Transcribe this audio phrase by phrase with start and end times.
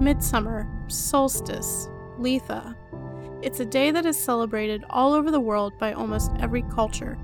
[0.00, 2.76] midsummer, solstice, Litha.
[3.42, 7.18] It's a day that is celebrated all over the world by almost every culture.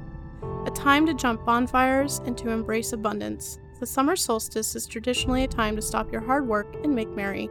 [0.66, 3.58] A time to jump bonfires and to embrace abundance.
[3.78, 7.48] The summer solstice is traditionally a time to stop your hard work and make merry.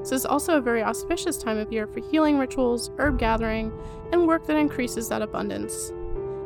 [0.00, 3.72] This is also a very auspicious time of year for healing rituals, herb gathering,
[4.12, 5.90] and work that increases that abundance.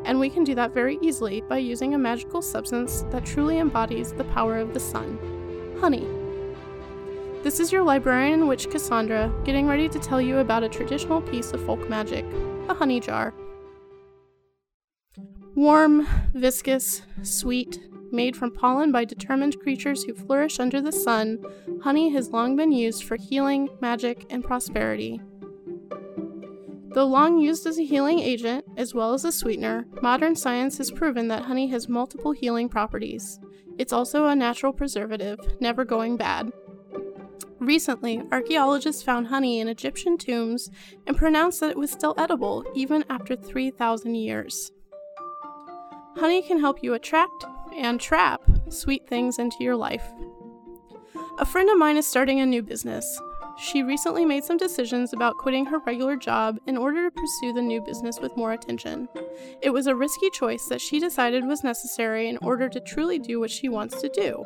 [0.05, 4.13] And we can do that very easily by using a magical substance that truly embodies
[4.13, 5.19] the power of the sun
[5.81, 6.07] honey.
[7.47, 11.53] This is your librarian witch Cassandra getting ready to tell you about a traditional piece
[11.53, 12.25] of folk magic
[12.69, 13.33] a honey jar.
[15.55, 21.39] Warm, viscous, sweet, made from pollen by determined creatures who flourish under the sun,
[21.85, 25.21] honey has long been used for healing, magic, and prosperity.
[26.95, 30.91] Though long used as a healing agent, as well as a sweetener, modern science has
[30.91, 33.39] proven that honey has multiple healing properties.
[33.79, 36.51] It's also a natural preservative, never going bad.
[37.67, 40.71] Recently, archaeologists found honey in Egyptian tombs
[41.05, 44.71] and pronounced that it was still edible even after 3,000 years.
[46.15, 47.45] Honey can help you attract
[47.77, 50.13] and trap sweet things into your life.
[51.41, 53.21] A friend of mine is starting a new business.
[53.59, 57.63] She recently made some decisions about quitting her regular job in order to pursue the
[57.63, 59.09] new business with more attention.
[59.61, 63.41] It was a risky choice that she decided was necessary in order to truly do
[63.41, 64.45] what she wants to do.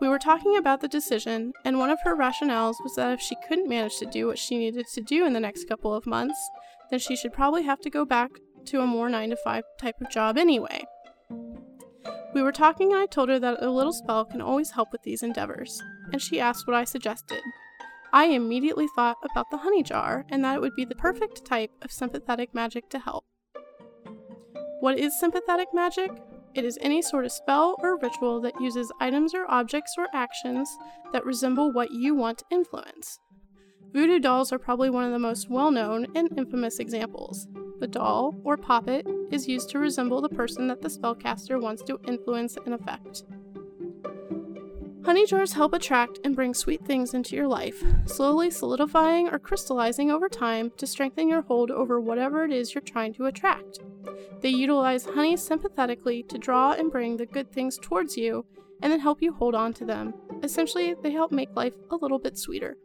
[0.00, 3.36] We were talking about the decision, and one of her rationales was that if she
[3.48, 6.36] couldn't manage to do what she needed to do in the next couple of months,
[6.90, 8.30] then she should probably have to go back
[8.66, 10.84] to a more 9 to 5 type of job anyway.
[12.34, 15.02] We were talking, and I told her that a little spell can always help with
[15.04, 15.80] these endeavors,
[16.12, 17.40] and she asked what I suggested.
[18.12, 21.70] I immediately thought about the honey jar and that it would be the perfect type
[21.82, 23.24] of sympathetic magic to help.
[24.80, 26.10] What is sympathetic magic?
[26.54, 30.78] It is any sort of spell or ritual that uses items or objects or actions
[31.12, 33.18] that resemble what you want to influence.
[33.92, 37.48] Voodoo dolls are probably one of the most well known and infamous examples.
[37.80, 41.98] The doll, or poppet, is used to resemble the person that the spellcaster wants to
[42.06, 43.24] influence and affect.
[45.04, 50.10] Honey jars help attract and bring sweet things into your life, slowly solidifying or crystallizing
[50.10, 53.80] over time to strengthen your hold over whatever it is you're trying to attract.
[54.40, 58.44] They utilize honey sympathetically to draw and bring the good things towards you
[58.82, 60.14] and then help you hold on to them.
[60.42, 62.76] Essentially, they help make life a little bit sweeter.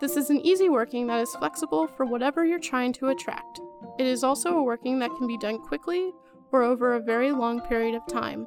[0.00, 3.60] This is an easy working that is flexible for whatever you're trying to attract.
[3.98, 6.12] It is also a working that can be done quickly
[6.50, 8.46] or over a very long period of time.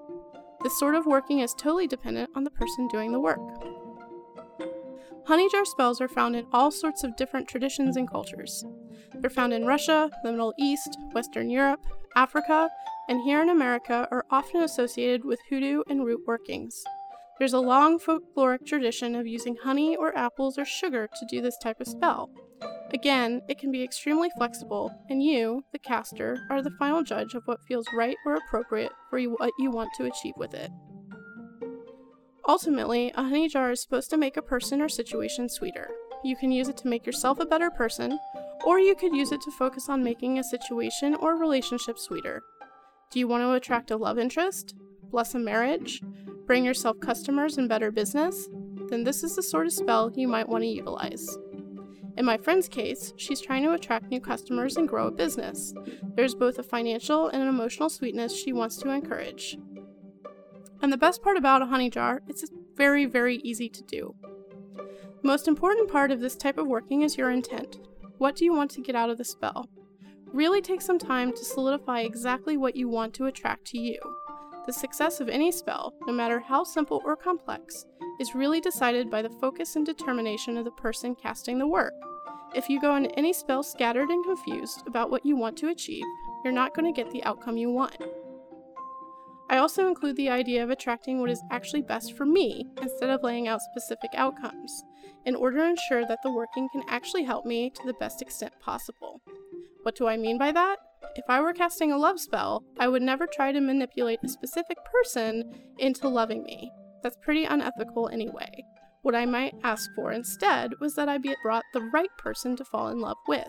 [0.64, 3.40] This sort of working is totally dependent on the person doing the work.
[5.28, 8.64] Honey jar spells are found in all sorts of different traditions and cultures.
[9.16, 11.84] They're found in Russia, the Middle East, Western Europe,
[12.16, 12.70] Africa,
[13.10, 16.84] and here in America are often associated with hoodoo and root workings.
[17.40, 21.58] There's a long folkloric tradition of using honey or apples or sugar to do this
[21.58, 22.30] type of spell.
[22.94, 27.44] Again, it can be extremely flexible, and you, the caster, are the final judge of
[27.46, 30.70] what feels right or appropriate for what you want to achieve with it.
[32.48, 35.90] Ultimately, a honey jar is supposed to make a person or situation sweeter.
[36.24, 38.20] You can use it to make yourself a better person,
[38.66, 42.44] or you could use it to focus on making a situation or relationship sweeter.
[43.12, 44.76] Do you want to attract a love interest?
[45.10, 46.02] Bless a marriage?
[46.46, 48.48] Bring yourself customers and better business?
[48.90, 51.38] Then this is the sort of spell you might want to utilize.
[52.18, 55.74] In my friend's case, she's trying to attract new customers and grow a business.
[56.16, 59.58] There's both a financial and an emotional sweetness she wants to encourage.
[60.86, 64.14] And the best part about a honey jar, it's very, very easy to do.
[64.76, 67.80] The most important part of this type of working is your intent.
[68.20, 69.68] What do you want to get out of the spell?
[70.32, 73.98] Really take some time to solidify exactly what you want to attract to you.
[74.68, 77.88] The success of any spell, no matter how simple or complex,
[78.20, 81.94] is really decided by the focus and determination of the person casting the work.
[82.54, 86.06] If you go into any spell scattered and confused about what you want to achieve,
[86.44, 87.98] you're not going to get the outcome you want.
[89.50, 93.24] I also include the idea of attracting what is actually best for me instead of
[93.24, 94.84] laying out specific outcomes,
[95.26, 98.54] in order to ensure that the working can actually help me to the best extent
[98.60, 99.22] possible.
[99.84, 100.78] What do I mean by that?
[101.16, 104.78] If I were casting a love spell, I would never try to manipulate a specific
[104.92, 106.72] person into loving me.
[107.04, 108.64] That's pretty unethical anyway.
[109.04, 112.66] What I might ask for instead was that I be brought the right person to
[112.66, 113.48] fall in love with.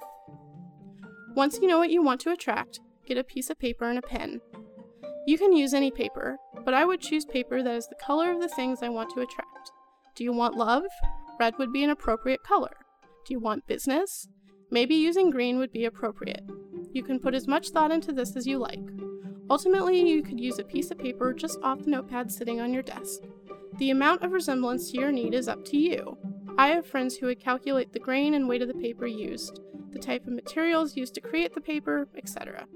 [1.34, 4.02] Once you know what you want to attract, get a piece of paper and a
[4.02, 4.42] pen.
[5.26, 8.40] You can use any paper, but I would choose paper that is the color of
[8.40, 9.72] the things I want to attract.
[10.14, 10.84] Do you want love?
[11.40, 12.76] Red would be an appropriate color.
[13.26, 14.28] Do you want business?
[14.70, 16.44] Maybe using green would be appropriate.
[16.92, 18.88] You can put as much thought into this as you like.
[19.50, 22.84] Ultimately, you could use a piece of paper just off the notepad sitting on your
[22.84, 23.22] desk.
[23.78, 26.16] The amount of resemblance to your need is up to you.
[26.56, 29.60] I have friends who would calculate the grain and weight of the paper used,
[29.92, 32.66] the type of materials used to create the paper, etc.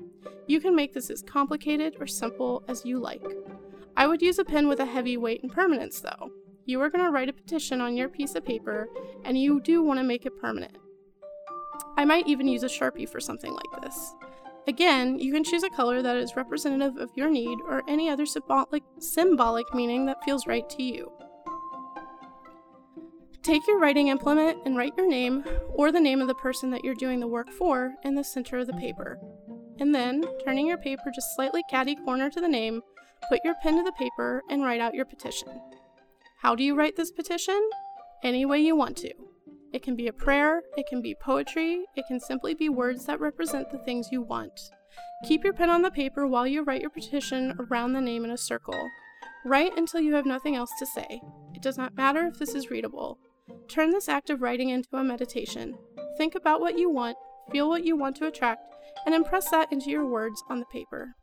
[0.46, 3.22] You can make this as complicated or simple as you like.
[3.96, 6.30] I would use a pen with a heavy weight and permanence though.
[6.66, 8.88] You are going to write a petition on your piece of paper
[9.24, 10.76] and you do want to make it permanent.
[11.96, 14.14] I might even use a Sharpie for something like this.
[14.68, 18.26] Again, you can choose a color that is representative of your need or any other
[18.26, 21.10] symbolic, symbolic meaning that feels right to you.
[23.42, 26.84] Take your writing implement and write your name or the name of the person that
[26.84, 29.18] you're doing the work for in the center of the paper.
[29.80, 32.82] And then, turning your paper just slightly catty corner to the name,
[33.28, 35.48] put your pen to the paper and write out your petition.
[36.42, 37.58] How do you write this petition?
[38.22, 39.12] Any way you want to.
[39.72, 43.20] It can be a prayer, it can be poetry, it can simply be words that
[43.20, 44.60] represent the things you want.
[45.26, 48.30] Keep your pen on the paper while you write your petition around the name in
[48.30, 48.88] a circle.
[49.44, 51.22] Write until you have nothing else to say.
[51.54, 53.18] It does not matter if this is readable.
[53.68, 55.78] Turn this act of writing into a meditation.
[56.18, 57.16] Think about what you want,
[57.50, 58.62] feel what you want to attract,
[59.06, 61.14] and impress that into your words on the paper.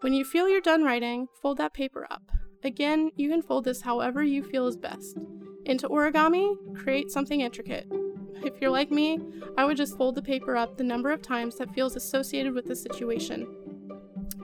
[0.00, 2.30] When you feel you're done writing, fold that paper up.
[2.62, 5.18] Again, you can fold this however you feel is best.
[5.64, 7.90] Into origami, create something intricate.
[8.44, 9.18] If you're like me,
[9.56, 12.66] I would just fold the paper up the number of times that feels associated with
[12.66, 13.46] the situation.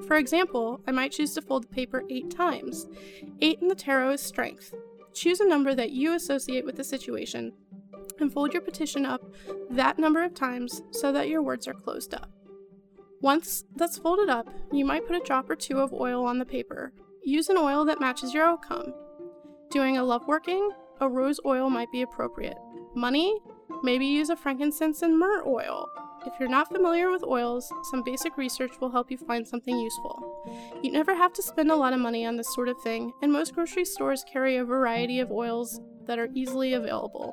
[0.06, 2.86] For example, I might choose to fold the paper eight times.
[3.42, 4.72] Eight in the tarot is strength.
[5.12, 7.52] Choose a number that you associate with the situation
[8.20, 9.22] and fold your petition up
[9.70, 12.30] that number of times so that your words are closed up.
[13.20, 16.44] Once that's folded up, you might put a drop or two of oil on the
[16.44, 16.92] paper.
[17.22, 18.94] Use an oil that matches your outcome.
[19.70, 20.70] Doing a love working,
[21.00, 22.56] a rose oil might be appropriate.
[22.94, 23.38] Money?
[23.82, 25.86] Maybe use a frankincense and myrrh oil.
[26.26, 30.44] If you're not familiar with oils, some basic research will help you find something useful.
[30.82, 33.32] You never have to spend a lot of money on this sort of thing, and
[33.32, 37.32] most grocery stores carry a variety of oils that are easily available.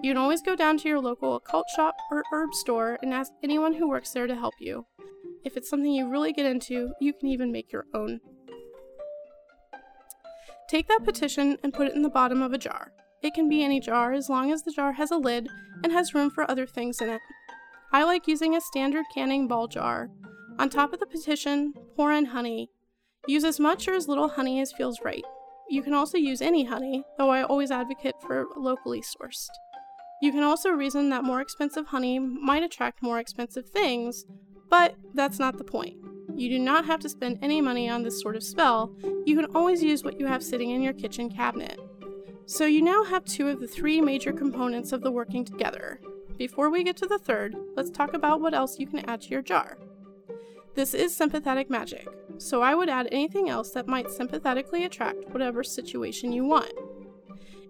[0.00, 3.32] You can always go down to your local occult shop or herb store and ask
[3.42, 4.86] anyone who works there to help you.
[5.44, 8.20] If it's something you really get into, you can even make your own.
[10.68, 12.92] Take that petition and put it in the bottom of a jar.
[13.22, 15.48] It can be any jar as long as the jar has a lid
[15.84, 17.20] and has room for other things in it.
[17.92, 20.08] I like using a standard canning ball jar.
[20.58, 22.70] On top of the petition, pour in honey.
[23.26, 25.24] Use as much or as little honey as feels right.
[25.68, 29.48] You can also use any honey, though I always advocate for locally sourced.
[30.22, 34.24] You can also reason that more expensive honey might attract more expensive things,
[34.70, 35.96] but that's not the point.
[36.36, 38.94] You do not have to spend any money on this sort of spell,
[39.26, 41.76] you can always use what you have sitting in your kitchen cabinet.
[42.46, 46.00] So you now have two of the three major components of the working together.
[46.38, 49.30] Before we get to the third, let's talk about what else you can add to
[49.30, 49.76] your jar.
[50.76, 52.06] This is sympathetic magic,
[52.38, 56.72] so I would add anything else that might sympathetically attract whatever situation you want.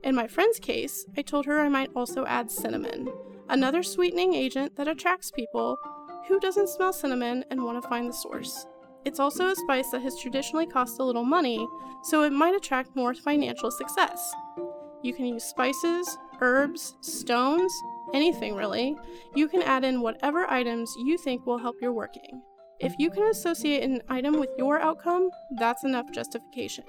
[0.03, 3.09] In my friend's case, I told her I might also add cinnamon,
[3.49, 5.79] another sweetening agent that attracts people
[6.27, 8.67] who doesn't smell cinnamon and want to find the source?
[9.05, 11.67] It's also a spice that has traditionally cost a little money,
[12.03, 14.33] so it might attract more financial success.
[15.03, 17.73] You can use spices, herbs, stones,
[18.15, 18.97] anything really.
[19.35, 22.43] You can add in whatever items you think will help your working.
[22.81, 26.85] If you can associate an item with your outcome, that's enough justification.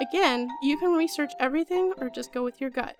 [0.00, 2.96] Again, you can research everything or just go with your gut.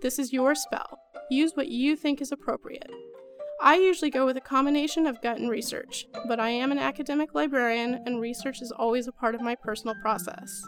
[0.00, 0.98] This is your spell.
[1.30, 2.90] Use what you think is appropriate.
[3.60, 7.34] I usually go with a combination of gut and research, but I am an academic
[7.34, 10.62] librarian and research is always a part of my personal process.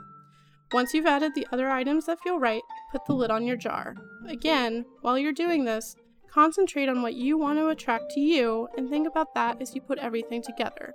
[0.72, 3.94] Once you've added the other items that feel right, put the lid on your jar.
[4.28, 5.96] Again, while you're doing this,
[6.30, 9.80] concentrate on what you want to attract to you and think about that as you
[9.80, 10.92] put everything together.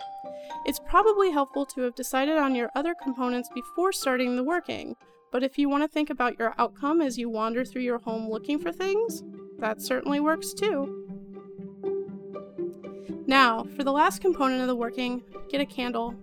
[0.66, 4.96] It's probably helpful to have decided on your other components before starting the working,
[5.32, 8.30] but if you want to think about your outcome as you wander through your home
[8.30, 9.24] looking for things,
[9.60, 11.02] that certainly works too.
[13.28, 16.16] Now, for the last component of the working, get a candle.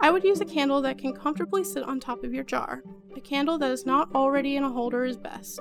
[0.00, 2.82] I would use a candle that can comfortably sit on top of your jar.
[3.16, 5.60] A candle that is not already in a holder is best.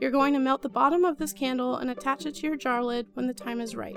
[0.00, 2.84] You're going to melt the bottom of this candle and attach it to your jar
[2.84, 3.96] lid when the time is right.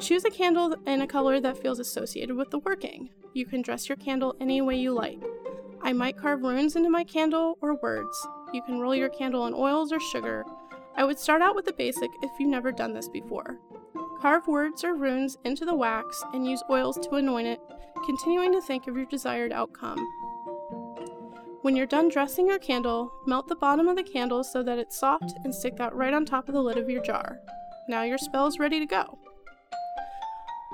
[0.00, 3.10] Choose a candle in a color that feels associated with the working.
[3.32, 5.22] You can dress your candle any way you like.
[5.80, 8.26] I might carve runes into my candle or words.
[8.52, 10.44] You can roll your candle in oils or sugar.
[10.96, 13.58] I would start out with the basic if you've never done this before.
[14.20, 17.60] Carve words or runes into the wax and use oils to anoint it,
[18.04, 19.98] continuing to think of your desired outcome.
[21.64, 25.00] When you're done dressing your candle, melt the bottom of the candle so that it's
[25.00, 27.38] soft and stick that right on top of the lid of your jar.
[27.88, 29.18] Now your spell is ready to go.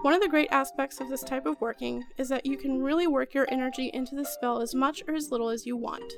[0.03, 3.07] One of the great aspects of this type of working is that you can really
[3.07, 6.13] work your energy into the spell as much or as little as you want.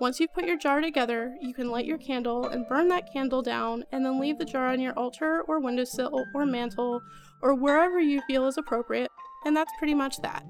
[0.00, 3.42] Once you've put your jar together, you can light your candle and burn that candle
[3.42, 7.00] down, and then leave the jar on your altar or windowsill or mantel
[7.42, 9.12] or wherever you feel is appropriate,
[9.44, 10.42] and that's pretty much that.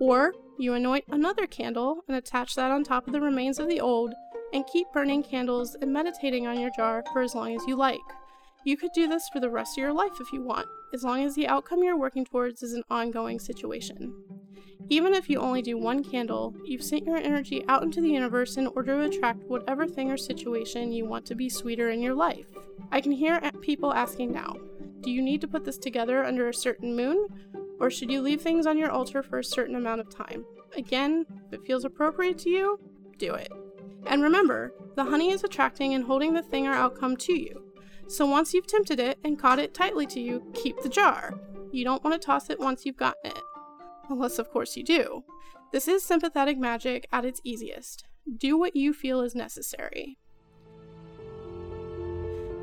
[0.00, 3.80] Or you anoint another candle and attach that on top of the remains of the
[3.80, 4.12] old,
[4.52, 7.98] and keep burning candles and meditating on your jar for as long as you like.
[8.64, 11.24] You could do this for the rest of your life if you want, as long
[11.24, 14.14] as the outcome you're working towards is an ongoing situation.
[14.88, 18.56] Even if you only do one candle, you've sent your energy out into the universe
[18.56, 22.14] in order to attract whatever thing or situation you want to be sweeter in your
[22.14, 22.46] life.
[22.92, 24.56] I can hear people asking now
[25.00, 27.28] do you need to put this together under a certain moon,
[27.84, 30.46] or should you leave things on your altar for a certain amount of time?
[30.74, 32.80] Again, if it feels appropriate to you,
[33.18, 33.52] do it.
[34.06, 37.72] And remember, the honey is attracting and holding the thing or outcome to you.
[38.08, 41.38] So once you've tempted it and caught it tightly to you, keep the jar.
[41.72, 43.42] You don't want to toss it once you've gotten it.
[44.08, 45.24] Unless, of course, you do.
[45.70, 48.04] This is sympathetic magic at its easiest.
[48.38, 50.16] Do what you feel is necessary.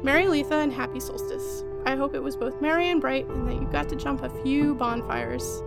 [0.01, 1.63] Merry Litha and happy solstice.
[1.85, 4.29] I hope it was both merry and bright and that you got to jump a
[4.43, 5.61] few bonfires.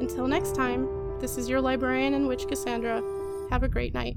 [0.00, 0.88] Until next time,
[1.20, 3.02] this is your librarian and witch Cassandra.
[3.50, 4.16] Have a great night.